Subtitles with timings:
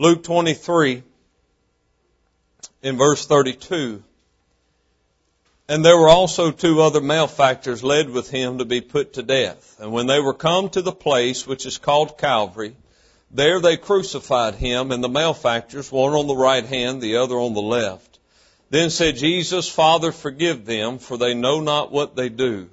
[0.00, 1.02] Luke 23
[2.80, 4.02] in verse 32.
[5.68, 9.76] And there were also two other malefactors led with him to be put to death.
[9.78, 12.74] And when they were come to the place which is called Calvary,
[13.30, 17.52] there they crucified him and the malefactors, one on the right hand, the other on
[17.52, 18.18] the left.
[18.70, 22.70] Then said Jesus, Father, forgive them, for they know not what they do.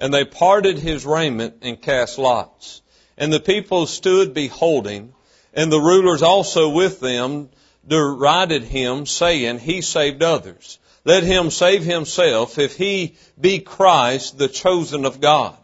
[0.00, 2.82] And they parted his raiment and cast lots.
[3.16, 5.12] And the people stood beholding,
[5.56, 7.48] and the rulers also with them
[7.88, 10.78] derided him, saying, He saved others.
[11.04, 15.56] Let him save himself if he be Christ, the chosen of God.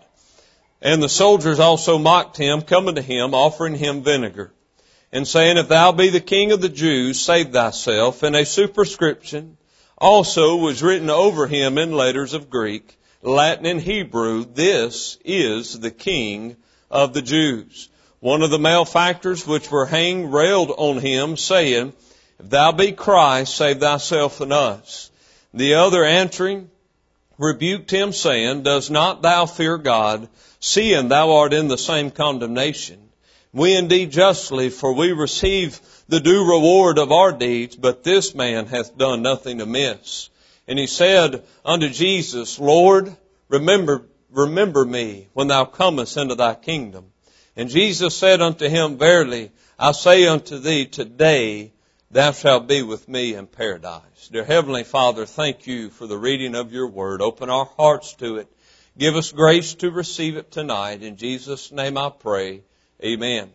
[0.81, 4.53] And the soldiers also mocked him, coming to him, offering him vinegar,
[5.13, 8.23] and saying, If thou be the king of the Jews, save thyself.
[8.23, 9.59] And a superscription
[9.99, 15.91] also was written over him in letters of Greek, Latin, and Hebrew, This is the
[15.91, 16.57] King
[16.91, 17.91] of the Jews.
[18.23, 21.93] One of the malefactors which were hanged railed on him, saying,
[22.39, 25.11] If thou be Christ, save thyself and us.
[25.53, 26.71] The other answering
[27.37, 30.29] rebuked him saying, Does not thou fear God,
[30.61, 33.11] seeing thou art in the same condemnation?
[33.53, 38.67] We indeed justly, for we receive the due reward of our deeds, but this man
[38.67, 40.31] hath done nothing amiss.
[40.69, 43.17] And he said unto Jesus, Lord,
[43.49, 47.12] remember, remember me when thou comest into thy kingdom.
[47.55, 51.73] And Jesus said unto him, Verily, I say unto thee, today
[52.11, 54.29] thou shalt be with me in paradise.
[54.31, 57.21] Dear Heavenly Father, thank you for the reading of your word.
[57.21, 58.49] Open our hearts to it.
[58.97, 61.03] Give us grace to receive it tonight.
[61.03, 62.63] In Jesus' name I pray.
[63.05, 63.51] Amen.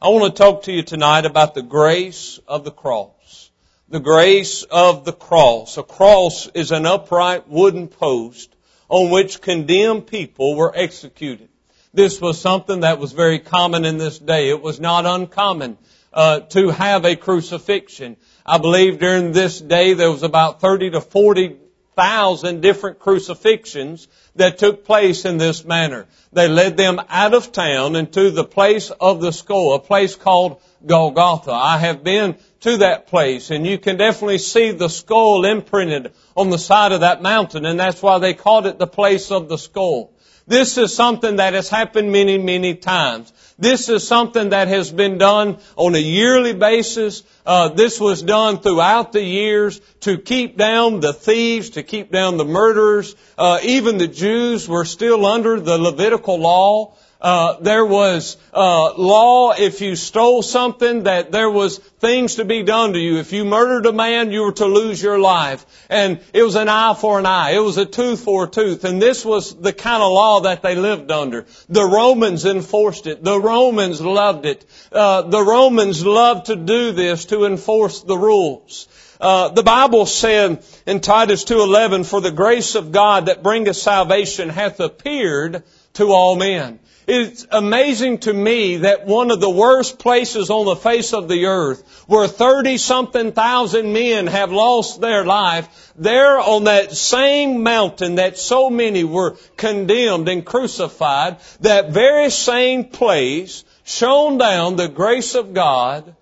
[0.00, 3.50] I want to talk to you tonight about the grace of the cross.
[3.88, 5.76] The grace of the cross.
[5.76, 8.54] A cross is an upright wooden post
[8.88, 11.48] on which condemned people were executed.
[11.94, 14.48] This was something that was very common in this day.
[14.48, 15.76] It was not uncommon
[16.10, 18.16] uh, to have a crucifixion.
[18.46, 24.86] I believe during this day there was about 30 to 40,000 different crucifixions that took
[24.86, 26.06] place in this manner.
[26.32, 30.62] They led them out of town into the place of the skull, a place called
[30.86, 31.52] Golgotha.
[31.52, 36.48] I have been to that place and you can definitely see the skull imprinted on
[36.48, 39.58] the side of that mountain and that's why they called it the place of the
[39.58, 40.10] skull.
[40.52, 43.32] This is something that has happened many, many times.
[43.58, 47.22] This is something that has been done on a yearly basis.
[47.46, 52.36] Uh, this was done throughout the years to keep down the thieves, to keep down
[52.36, 53.16] the murderers.
[53.38, 56.96] Uh, even the Jews were still under the Levitical law.
[57.22, 62.64] Uh, there was uh, law if you stole something that there was things to be
[62.64, 63.18] done to you.
[63.18, 65.64] If you murdered a man, you were to lose your life.
[65.88, 67.52] And it was an eye for an eye.
[67.52, 68.82] It was a tooth for a tooth.
[68.82, 71.46] And this was the kind of law that they lived under.
[71.68, 73.22] The Romans enforced it.
[73.22, 74.64] The Romans loved it.
[74.90, 78.88] Uh, the Romans loved to do this to enforce the rules.
[79.20, 84.48] Uh, the Bible said in Titus 2.11, For the grace of God that bringeth salvation
[84.48, 85.62] hath appeared
[85.94, 86.80] to all men.
[87.06, 91.46] It's amazing to me that one of the worst places on the face of the
[91.46, 98.16] earth where 30 something thousand men have lost their life, there on that same mountain
[98.16, 105.34] that so many were condemned and crucified, that very same place shone down the grace
[105.34, 106.14] of God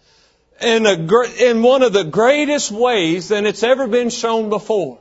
[0.62, 4.98] in, a, in one of the greatest ways than it's ever been shown before.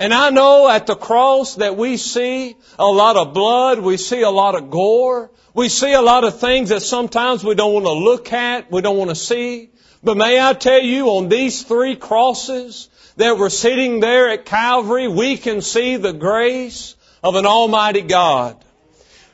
[0.00, 4.22] And I know at the cross that we see a lot of blood, we see
[4.22, 7.84] a lot of gore, we see a lot of things that sometimes we don't want
[7.84, 9.68] to look at, we don't want to see.
[10.02, 15.06] But may I tell you, on these three crosses that were sitting there at Calvary,
[15.06, 18.56] we can see the grace of an Almighty God.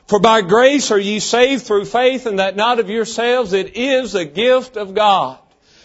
[0.07, 4.15] For by grace are ye saved through faith, and that not of yourselves, it is
[4.15, 5.39] a gift of God.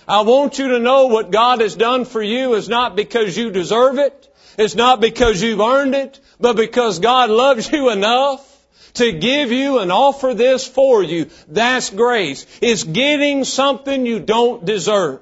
[0.08, 3.52] I want you to know what God has done for you is not because you
[3.52, 4.21] deserve it.
[4.58, 8.48] It's not because you've earned it, but because God loves you enough
[8.94, 11.30] to give you and offer this for you.
[11.48, 12.46] That's grace.
[12.60, 15.20] It's getting something you don't deserve.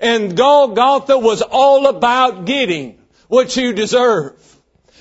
[0.00, 2.98] And Golgotha was all about getting
[3.28, 4.34] what you deserve.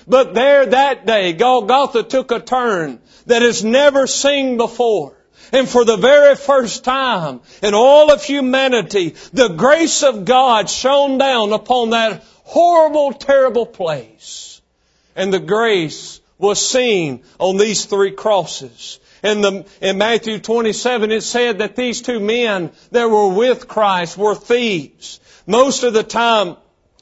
[0.07, 5.15] But there that day, Golgotha took a turn that is never seen before.
[5.51, 11.18] And for the very first time in all of humanity, the grace of God shone
[11.18, 14.60] down upon that horrible, terrible place.
[15.16, 19.00] And the grace was seen on these three crosses.
[19.22, 24.18] In, the, in Matthew 27, it said that these two men that were with Christ
[24.18, 25.19] were thieves.
[25.46, 26.57] Most of the time,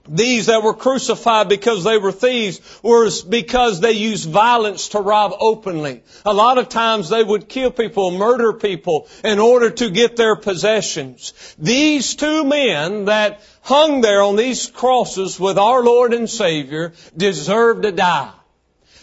[0.08, 5.34] these that were crucified because they were thieves was because they used violence to rob
[5.40, 6.04] openly.
[6.26, 10.36] A lot of times they would kill people, murder people in order to get their
[10.36, 11.34] possessions.
[11.58, 17.84] These two men that hung there on these crosses with our Lord and Savior deserved
[17.84, 18.32] to die.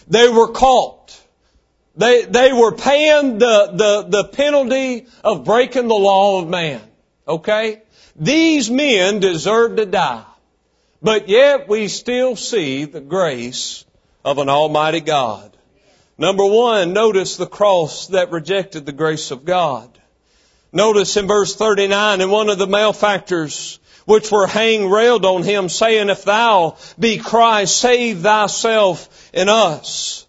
[0.07, 1.19] They were caught.
[1.97, 6.81] They, they were paying the, the, the penalty of breaking the law of man.
[7.27, 7.81] Okay?
[8.15, 10.25] These men deserved to die.
[11.01, 13.85] But yet we still see the grace
[14.23, 15.55] of an Almighty God.
[16.17, 19.89] Number one, notice the cross that rejected the grace of God.
[20.71, 25.67] Notice in verse 39, and one of the malefactors which were hanged railed on him,
[25.67, 30.25] saying, If thou be Christ, save thyself and us.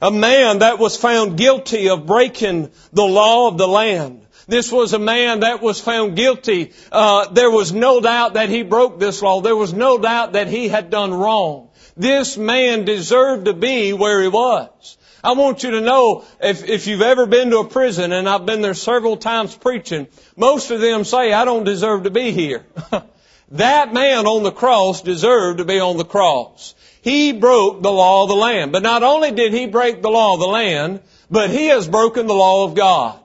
[0.00, 4.24] A man that was found guilty of breaking the law of the land.
[4.48, 6.72] This was a man that was found guilty.
[6.90, 9.42] Uh, there was no doubt that he broke this law.
[9.42, 11.68] There was no doubt that he had done wrong.
[11.98, 14.96] This man deserved to be where he was.
[15.22, 18.46] I want you to know, if, if you've ever been to a prison, and I've
[18.46, 22.64] been there several times preaching, most of them say, I don't deserve to be here.
[23.50, 26.74] that man on the cross deserved to be on the cross.
[27.02, 28.72] He broke the law of the land.
[28.72, 31.00] But not only did he break the law of the land,
[31.30, 33.20] but he has broken the law of God.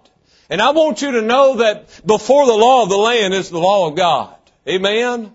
[0.49, 3.59] And I want you to know that before the law of the land is the
[3.59, 4.35] law of God.
[4.67, 5.31] Amen?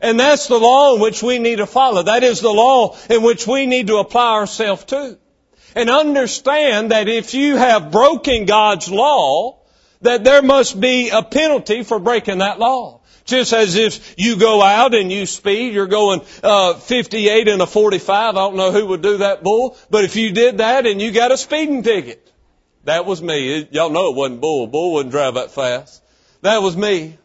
[0.00, 2.02] And that's the law in which we need to follow.
[2.02, 5.18] That is the law in which we need to apply ourselves to.
[5.74, 9.60] And understand that if you have broken God's law,
[10.02, 13.00] that there must be a penalty for breaking that law.
[13.24, 17.66] Just as if you go out and you speed, you're going uh, 58 and a
[17.66, 18.10] 45.
[18.10, 21.12] I don't know who would do that bull, but if you did that and you
[21.12, 22.31] got a speeding ticket,
[22.84, 23.68] that was me.
[23.70, 24.66] Y'all know it wasn't Bull.
[24.66, 26.02] Bull wouldn't drive that fast.
[26.42, 27.18] That was me.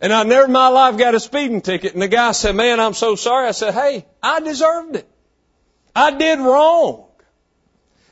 [0.00, 1.92] And I never in my life got a speeding ticket.
[1.92, 3.48] And the guy said, man, I'm so sorry.
[3.48, 5.08] I said, hey, I deserved it.
[5.94, 7.06] I did wrong.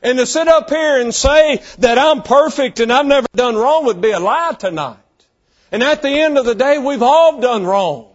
[0.01, 3.85] And to sit up here and say that I'm perfect and I've never done wrong
[3.85, 4.97] would be a lie tonight.
[5.71, 8.07] And at the end of the day, we've all done wrong.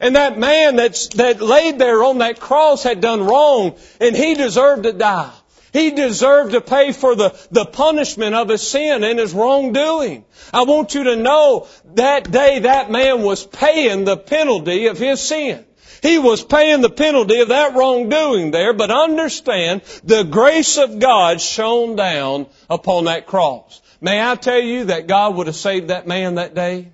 [0.00, 4.34] And that man that's, that laid there on that cross had done wrong and he
[4.34, 5.32] deserved to die.
[5.74, 10.24] He deserved to pay for the, the punishment of his sin and his wrongdoing.
[10.52, 11.66] I want you to know
[11.96, 15.64] that day that man was paying the penalty of his sin.
[16.00, 21.40] He was paying the penalty of that wrongdoing there, but understand the grace of God
[21.40, 23.82] shone down upon that cross.
[24.00, 26.92] May I tell you that God would have saved that man that day?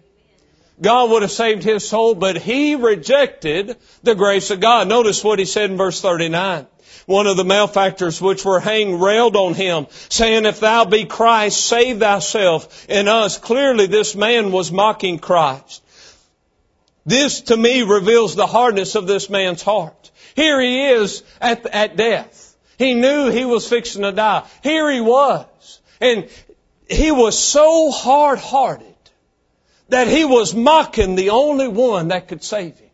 [0.81, 4.89] God would have saved his soul, but he rejected the grace of God.
[4.89, 6.67] Notice what he said in verse 39
[7.07, 11.61] one of the malefactors which were hanged railed on him, saying, If thou be Christ,
[11.61, 13.37] save thyself and us.
[13.37, 15.83] Clearly this man was mocking Christ.
[17.05, 20.11] This to me reveals the hardness of this man's heart.
[20.37, 22.57] Here he is at, at death.
[22.79, 24.47] He knew he was fixing to die.
[24.63, 25.81] Here he was.
[26.01, 26.29] And
[26.89, 28.90] he was so hard-hearted
[29.91, 32.91] that he was mocking the only one that could save him.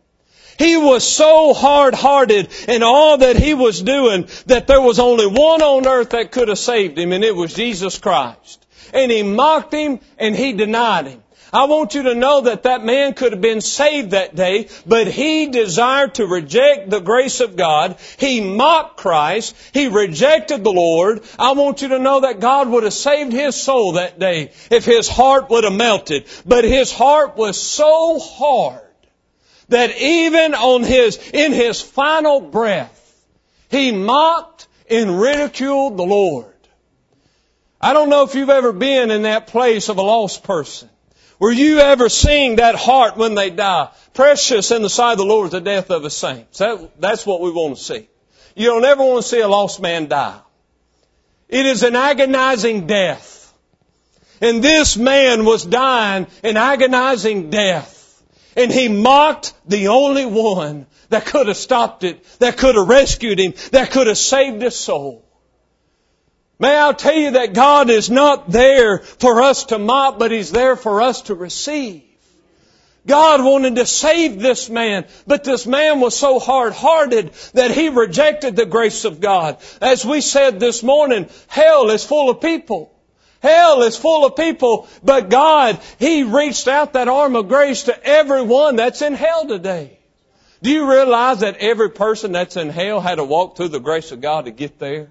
[0.59, 5.63] He was so hard-hearted in all that he was doing that there was only one
[5.63, 8.65] on earth that could have saved him and it was Jesus Christ.
[8.95, 11.23] And he mocked him and he denied him.
[11.57, 15.07] I want you to know that that man could have been saved that day, but
[15.07, 17.97] he desired to reject the grace of God.
[18.19, 19.57] He mocked Christ.
[19.73, 21.23] He rejected the Lord.
[21.39, 24.85] I want you to know that God would have saved his soul that day if
[24.85, 26.27] his heart would have melted.
[26.45, 28.83] But his heart was so hard
[29.71, 33.19] that even on his, in his final breath,
[33.71, 36.53] he mocked and ridiculed the Lord.
[37.81, 40.91] I don't know if you've ever been in that place of a lost person.
[41.39, 43.91] Were you ever seeing that heart when they die?
[44.15, 46.51] Precious in the sight of the Lord is the death of a saint.
[46.55, 48.09] That, that's what we want to see.
[48.55, 50.41] You don't ever want to see a lost man die.
[51.49, 53.53] It is an agonizing death.
[54.41, 58.23] And this man was dying an agonizing death.
[58.57, 63.39] And he mocked the only one that could have stopped it, that could have rescued
[63.39, 65.26] him, that could have saved his soul.
[66.59, 70.51] May I tell you that God is not there for us to mock, but He's
[70.51, 72.03] there for us to receive.
[73.07, 78.57] God wanted to save this man, but this man was so hard-hearted that he rejected
[78.57, 79.59] the grace of God.
[79.81, 82.93] As we said this morning, hell is full of people.
[83.41, 88.05] Hell is full of people, but God, He reached out that arm of grace to
[88.05, 89.99] everyone that's in hell today.
[90.63, 94.11] Do you realize that every person that's in hell had to walk through the grace
[94.11, 95.11] of God to get there?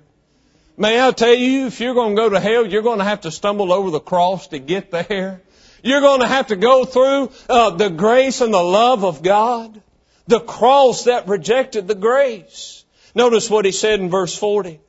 [0.77, 3.22] May I tell you, if you're going to go to hell, you're going to have
[3.22, 5.41] to stumble over the cross to get there.
[5.84, 9.82] You're going to have to go through uh, the grace and the love of God.
[10.27, 12.84] The cross that rejected the grace.
[13.13, 14.79] Notice what he said in verse 40.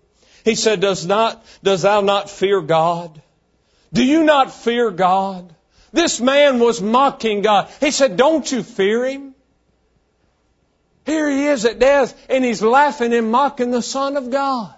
[0.44, 3.20] He said, does not, does thou not fear God?
[3.92, 5.54] Do you not fear God?
[5.92, 7.68] This man was mocking God.
[7.80, 9.34] He said, don't you fear Him?
[11.06, 14.74] Here he is at death and he's laughing and mocking the Son of God.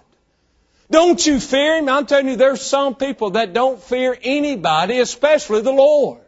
[0.91, 1.89] Don't you fear Him?
[1.89, 6.21] I'm telling you, there's some people that don't fear anybody, especially the Lord.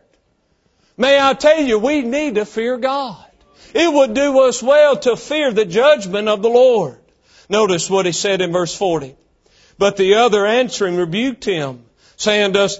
[0.98, 3.26] May I tell you, we need to fear God.
[3.74, 7.00] It would do us well to fear the judgment of the Lord.
[7.50, 9.16] Notice what he said in verse 40.
[9.78, 11.84] But the other answering rebuked him,
[12.18, 12.80] saying, Does,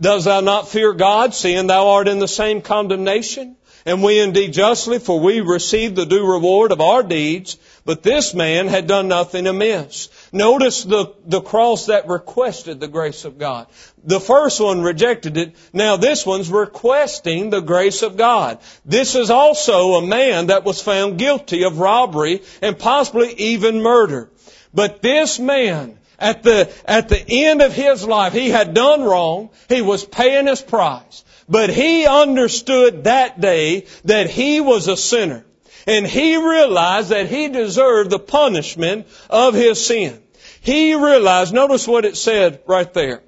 [0.00, 3.56] does thou not fear God, seeing thou art in the same condemnation?
[3.84, 8.34] And we indeed justly, for we receive the due reward of our deeds, but this
[8.34, 10.08] man had done nothing amiss.
[10.32, 13.66] Notice the, the cross that requested the grace of God.
[14.04, 15.56] The first one rejected it.
[15.72, 18.58] Now this one's requesting the grace of God.
[18.84, 24.30] This is also a man that was found guilty of robbery and possibly even murder.
[24.74, 29.50] But this man, at the, at the end of his life, he had done wrong.
[29.68, 31.24] He was paying his price.
[31.48, 35.44] But he understood that day that he was a sinner.
[35.88, 40.22] And he realized that he deserved the punishment of his sin.
[40.60, 43.22] He realized, notice what it said right there.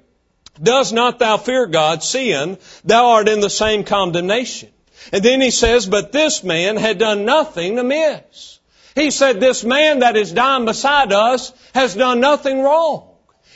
[0.61, 4.69] Does not thou fear God, seeing thou art in the same condemnation?
[5.11, 8.59] And then he says, but this man had done nothing amiss.
[8.93, 13.10] He said, this man that is dying beside us has done nothing wrong.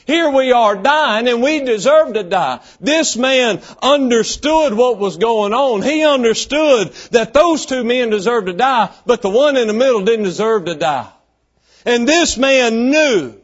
[0.05, 2.59] Here we are dying and we deserve to die.
[2.79, 5.81] This man understood what was going on.
[5.81, 10.01] He understood that those two men deserved to die, but the one in the middle
[10.01, 11.09] didn't deserve to die.
[11.85, 13.35] And this man knew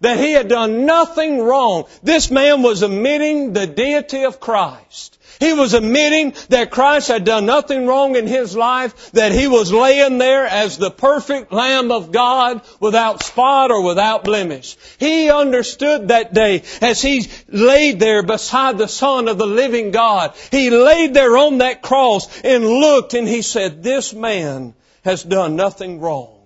[0.00, 1.84] that he had done nothing wrong.
[2.02, 5.18] This man was admitting the deity of Christ.
[5.40, 9.72] He was admitting that Christ had done nothing wrong in his life, that he was
[9.72, 14.76] laying there as the perfect Lamb of God without spot or without blemish.
[14.98, 20.34] He understood that day as he laid there beside the Son of the living God.
[20.50, 24.74] He laid there on that cross and looked and he said, this man
[25.06, 26.36] has done nothing wrong.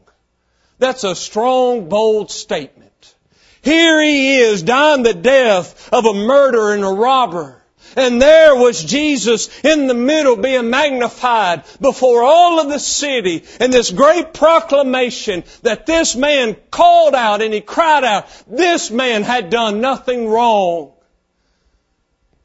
[0.78, 3.14] That's a strong, bold statement.
[3.60, 7.60] Here he is dying the death of a murderer and a robber.
[7.96, 13.72] And there was Jesus in the middle being magnified before all of the city and
[13.72, 19.50] this great proclamation that this man called out and he cried out, this man had
[19.50, 20.92] done nothing wrong.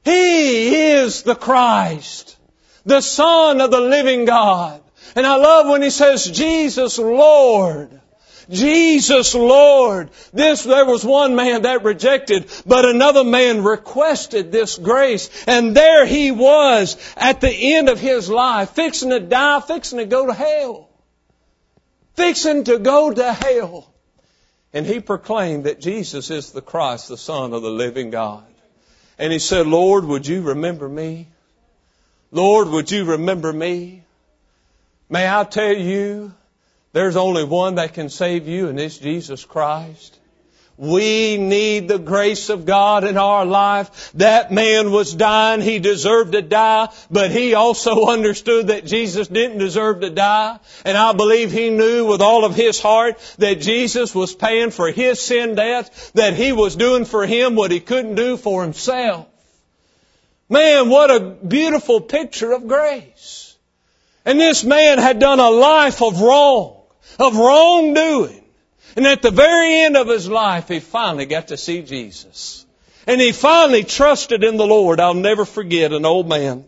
[0.03, 2.37] He is the Christ,
[2.85, 4.81] the Son of the living God.
[5.15, 7.99] And I love when he says, Jesus Lord.
[8.49, 10.09] Jesus Lord.
[10.33, 15.29] This, there was one man that rejected, but another man requested this grace.
[15.45, 20.05] And there he was at the end of his life, fixing to die, fixing to
[20.05, 20.89] go to hell.
[22.15, 23.93] Fixing to go to hell.
[24.73, 28.43] And he proclaimed that Jesus is the Christ, the Son of the living God.
[29.17, 31.27] And he said, Lord, would you remember me?
[32.31, 34.03] Lord, would you remember me?
[35.09, 36.33] May I tell you,
[36.91, 40.19] there's only one that can save you, and it's Jesus Christ.
[40.79, 44.13] We need the grace of God in our life.
[44.13, 45.59] That man was dying.
[45.59, 50.57] He deserved to die, but he also understood that Jesus didn't deserve to die.
[50.85, 54.89] And I believe he knew with all of his heart that Jesus was paying for
[54.89, 59.27] his sin debt, that he was doing for him what he couldn't do for himself.
[60.47, 63.57] Man, what a beautiful picture of grace.
[64.23, 66.78] And this man had done a life of wrong
[67.19, 68.43] of wrongdoing.
[68.95, 72.65] And at the very end of his life, he finally got to see Jesus.
[73.05, 74.99] And he finally trusted in the Lord.
[74.99, 76.65] I'll never forget an old man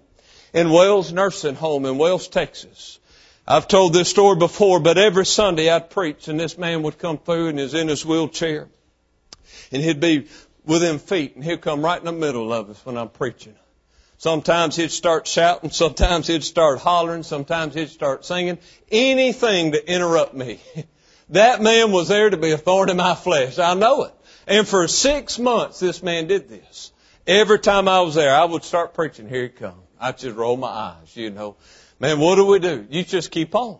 [0.54, 3.00] in Wells Nursing Home in Wells, Texas.
[3.48, 7.18] I've told this story before, but every Sunday I'd preach and this man would come
[7.18, 8.70] through and he's in his wheelchair.
[9.72, 10.28] And he'd be
[10.66, 13.56] within feet and he'd come right in the middle of us when I'm preaching.
[14.22, 18.60] Sometimes he'd start shouting, sometimes he'd start hollering, sometimes he'd start singing,
[18.92, 20.60] anything to interrupt me.
[21.30, 23.58] that man was there to be a thorn in my flesh.
[23.58, 24.14] I know it.
[24.46, 26.92] And for six months this man did this.
[27.26, 29.82] Every time I was there, I would start preaching, here he come.
[30.00, 31.56] I'd just roll my eyes, you know.
[32.00, 32.86] Man, what do we do?
[32.92, 33.80] You just keep on.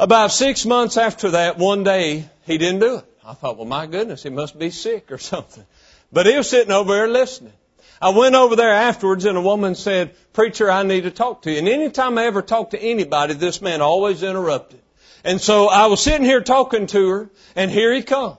[0.00, 3.04] About six months after that, one day, he didn't do it.
[3.24, 5.64] I thought, well, my goodness, he must be sick or something.
[6.10, 7.52] But he was sitting over there listening.
[8.00, 11.50] I went over there afterwards and a woman said, Preacher, I need to talk to
[11.50, 11.58] you.
[11.58, 14.80] And anytime I ever talked to anybody, this man always interrupted.
[15.24, 18.38] And so I was sitting here talking to her and here he comes.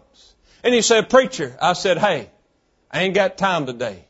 [0.63, 2.29] And he said, Preacher, I said, Hey,
[2.91, 4.05] I ain't got time today.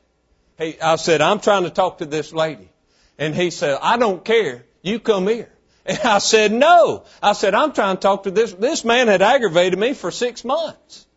[0.58, 2.70] Hey, I said, I'm trying to talk to this lady.
[3.18, 4.66] And he said, I don't care.
[4.82, 5.50] You come here.
[5.86, 7.06] And I said, no.
[7.24, 8.54] I said, I'm trying to talk to this.
[8.54, 11.08] This man had aggravated me for six months.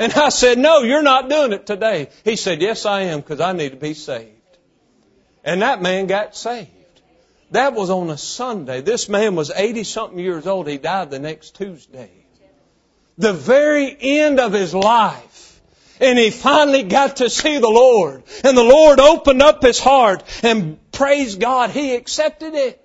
[0.00, 2.08] And I said, no, you're not doing it today.
[2.24, 4.30] He said, yes, I am because I need to be saved.
[5.44, 6.70] And that man got saved.
[7.50, 8.80] That was on a Sunday.
[8.80, 10.68] This man was 80 something years old.
[10.68, 12.10] He died the next Tuesday.
[13.18, 15.60] The very end of his life.
[16.00, 18.22] And he finally got to see the Lord.
[18.42, 22.79] And the Lord opened up his heart and praise God, he accepted it.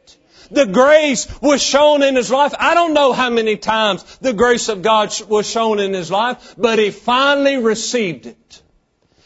[0.51, 2.53] The grace was shown in his life.
[2.59, 6.55] I don't know how many times the grace of God was shown in his life,
[6.57, 8.61] but he finally received it.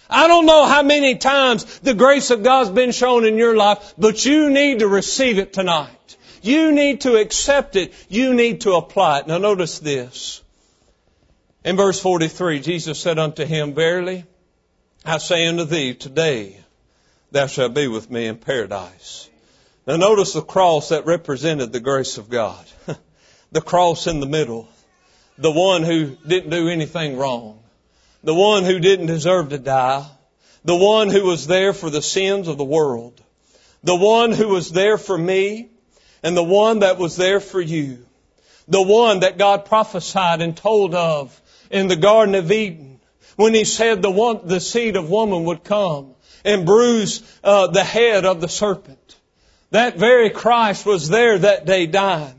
[0.09, 3.93] I don't know how many times the grace of God's been shown in your life,
[3.97, 6.17] but you need to receive it tonight.
[6.41, 7.93] You need to accept it.
[8.09, 9.27] You need to apply it.
[9.27, 10.41] Now notice this.
[11.63, 14.25] In verse 43, Jesus said unto him, Verily,
[15.05, 16.57] I say unto thee, today
[17.31, 19.28] thou shalt be with me in paradise.
[19.89, 22.63] Now notice the cross that represented the grace of God.
[23.51, 24.69] the cross in the middle.
[25.39, 27.59] The one who didn't do anything wrong
[28.23, 30.05] the one who didn't deserve to die,
[30.63, 33.19] the one who was there for the sins of the world,
[33.81, 35.69] the one who was there for me,
[36.21, 38.05] and the one that was there for you,
[38.67, 41.41] the one that God prophesied and told of
[41.71, 42.99] in the Garden of Eden
[43.37, 46.13] when He said the one, the seed of woman would come
[46.45, 49.15] and bruise uh, the head of the serpent.
[49.71, 52.33] That very Christ was there that day dying.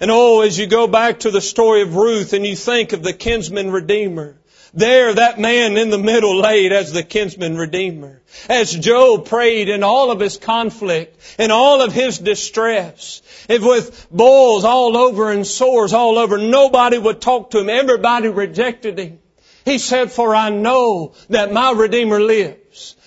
[0.00, 3.02] And oh, as you go back to the story of Ruth and you think of
[3.02, 4.36] the kinsman redeemer,
[4.72, 8.20] there, that man in the middle laid as the kinsman redeemer.
[8.48, 14.08] As Job prayed in all of his conflict, in all of his distress, if with
[14.10, 17.70] boils all over and sores all over, nobody would talk to him.
[17.70, 19.20] Everybody rejected him.
[19.64, 22.56] He said, for I know that my Redeemer lives.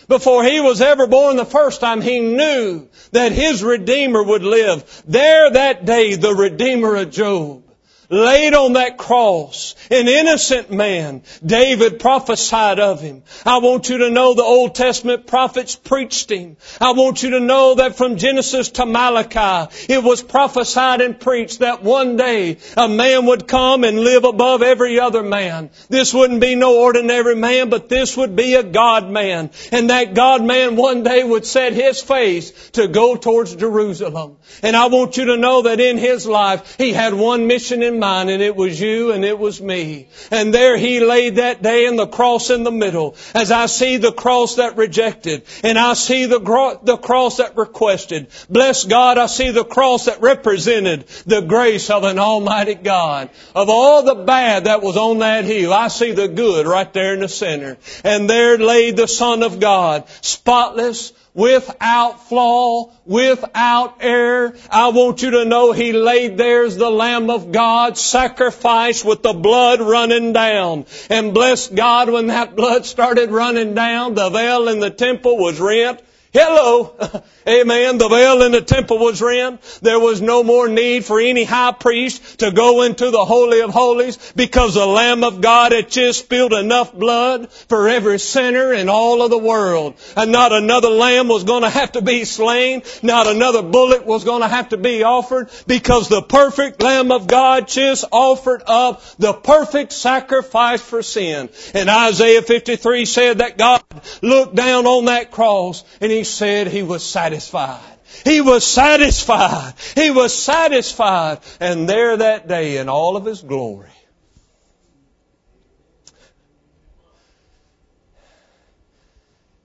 [0.07, 5.03] Before he was ever born the first time, he knew that his Redeemer would live.
[5.07, 7.66] There that day, the Redeemer of Job
[8.09, 11.21] laid on that cross, an innocent man.
[11.45, 13.23] David prophesied of him.
[13.45, 16.57] I want you to know the Old Testament prophets preached him.
[16.79, 21.59] I want you to know that from Genesis to Malachi, it was prophesied and preached
[21.59, 25.69] that one day a man would come and live above every other man.
[25.89, 29.51] This wouldn't be no ordinary man, but this would be a God man.
[29.71, 34.37] And that God man one day would set his face to go towards Jerusalem.
[34.63, 37.96] And I want you to know that in his life, he had one mission in
[37.99, 40.07] mine and it was you and it was me.
[40.31, 43.97] And there he laid that day in the cross in the middle as I see
[43.97, 48.27] the cross that rejected and I see the, gro- the cross that requested.
[48.49, 53.29] Bless God, I see the cross that represented the grace of an almighty God.
[53.55, 57.13] Of all the bad that was on that hill, I see the good right there
[57.13, 57.77] in the center.
[58.03, 64.55] And there laid the Son of God, spotless, without flaw, without error.
[64.71, 69.21] I want you to know He laid there as the Lamb of God, sacrificed with
[69.21, 70.87] the blood running down.
[71.11, 75.59] And bless God when that blood started running down, the veil in the temple was
[75.59, 76.01] rent.
[76.33, 76.93] Hello.
[77.47, 77.97] Amen.
[77.97, 79.61] The veil in the temple was rent.
[79.81, 83.69] There was no more need for any high priest to go into the Holy of
[83.69, 88.89] Holies because the Lamb of God had just spilled enough blood for every sinner in
[88.89, 89.95] all of the world.
[90.17, 92.83] And not another lamb was going to have to be slain.
[93.01, 97.27] Not another bullock was going to have to be offered because the perfect Lamb of
[97.27, 101.49] God just offered up the perfect sacrifice for sin.
[101.73, 103.81] And Isaiah 53 said that God
[104.21, 107.81] looked down on that cross and He said He was satisfied.
[108.23, 109.73] He was satisfied.
[109.95, 111.39] He was satisfied.
[111.59, 113.89] And there that day in all of His glory.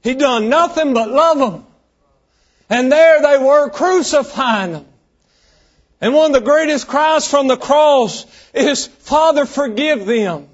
[0.03, 1.67] He done nothing but love them.
[2.69, 4.87] And there they were crucifying them.
[6.01, 10.49] And one of the greatest cries from the cross is, Father, forgive them.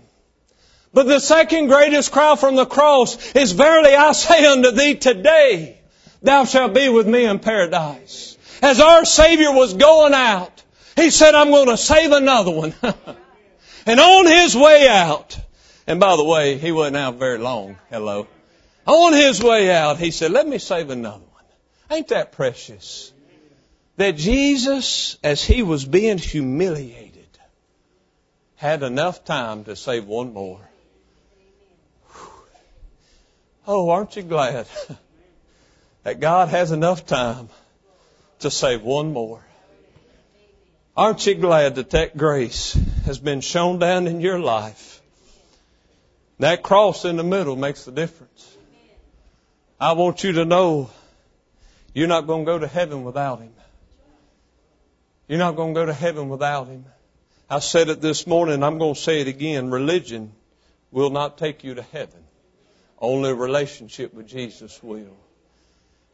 [0.93, 5.78] But the second greatest cry from the cross is, Verily I say unto thee today,
[6.23, 8.37] thou shalt be with me in paradise.
[8.63, 10.63] As our Savior was going out,
[10.97, 12.75] He said, I'm going to save another one.
[13.87, 15.39] and on His way out,
[15.87, 17.77] and by the way, He wasn't out very long.
[17.91, 18.27] Hello.
[18.87, 21.45] On His way out, He said, let me save another one.
[21.91, 23.13] Ain't that precious?
[23.97, 27.15] That Jesus, as He was being humiliated,
[28.57, 30.61] had enough time to save one more.
[33.67, 34.67] Oh, aren't you glad?
[36.09, 37.51] that God has enough time
[38.39, 39.45] to save one more.
[40.97, 42.73] Aren't you glad that that grace
[43.05, 45.03] has been shown down in your life?
[46.39, 48.57] That cross in the middle makes the difference.
[49.79, 50.89] I want you to know
[51.93, 53.53] you're not going to go to heaven without Him.
[55.29, 56.87] You're not going to go to heaven without Him.
[57.51, 59.71] I said it this morning, I'm going to say it again.
[59.71, 60.33] Religion
[60.91, 62.25] will not take you to heaven.
[62.99, 65.28] Only a relationship with Jesus will.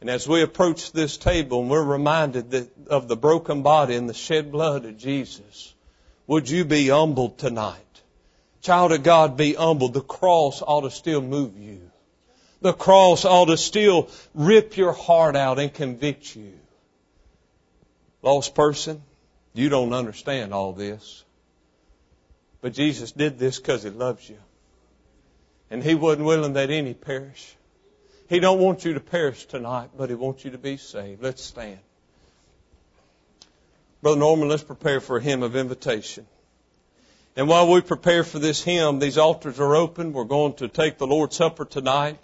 [0.01, 4.13] And as we approach this table and we're reminded of the broken body and the
[4.13, 5.73] shed blood of Jesus,
[6.27, 7.79] would you be humbled tonight?
[8.61, 9.93] Child of God, be humbled.
[9.93, 11.79] The cross ought to still move you.
[12.61, 16.53] The cross ought to still rip your heart out and convict you.
[18.23, 19.03] Lost person,
[19.53, 21.23] you don't understand all this.
[22.61, 24.39] But Jesus did this because He loves you.
[25.69, 27.55] And He wasn't willing that any perish.
[28.27, 31.21] He don't want you to perish tonight, but He wants you to be saved.
[31.21, 31.79] Let's stand.
[34.01, 36.25] Brother Norman, let's prepare for a hymn of invitation.
[37.35, 40.13] And while we prepare for this hymn, these altars are open.
[40.13, 42.19] We're going to take the Lord's Supper tonight.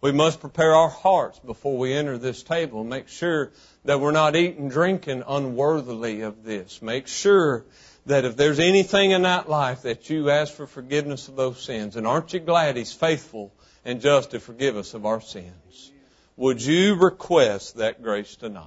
[0.00, 2.80] We must prepare our hearts before we enter this table.
[2.80, 3.52] and Make sure
[3.84, 6.82] that we're not eating, drinking unworthily of this.
[6.82, 7.64] Make sure
[8.06, 11.96] that if there's anything in that life that you ask for forgiveness of those sins,
[11.96, 13.52] and aren't you glad He's faithful
[13.84, 15.92] and just to forgive us of our sins?
[16.36, 18.66] Would you request that grace tonight?